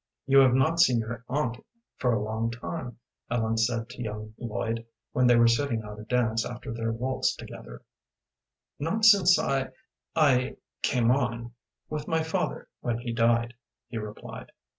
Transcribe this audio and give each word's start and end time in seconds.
"You 0.25 0.39
have 0.39 0.55
not 0.55 0.79
seen 0.79 0.97
your 1.01 1.23
aunt 1.29 1.63
for 1.97 2.11
a 2.11 2.19
long 2.23 2.49
time," 2.49 2.97
Ellen 3.29 3.55
said 3.55 3.87
to 3.89 4.01
young 4.01 4.33
Lloyd, 4.39 4.83
when 5.11 5.27
they 5.27 5.35
were 5.35 5.47
sitting 5.47 5.83
out 5.83 5.99
a 5.99 6.05
dance 6.05 6.43
after 6.43 6.73
their 6.73 6.91
waltz 6.91 7.35
together. 7.35 7.83
"Not 8.79 9.05
since 9.05 9.37
I 9.37 9.69
I 10.15 10.57
came 10.81 11.11
on 11.11 11.53
with 11.87 12.07
my 12.07 12.23
father 12.23 12.67
when 12.79 12.97
he 12.97 13.13
died," 13.13 13.53
he 13.89 13.99
replied. 13.99 14.51